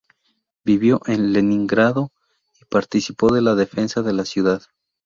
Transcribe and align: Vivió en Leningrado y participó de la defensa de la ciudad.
Vivió 0.65 0.99
en 1.05 1.31
Leningrado 1.31 2.11
y 2.59 2.65
participó 2.65 3.31
de 3.31 3.43
la 3.43 3.53
defensa 3.53 4.01
de 4.01 4.13
la 4.13 4.25
ciudad. 4.25 4.63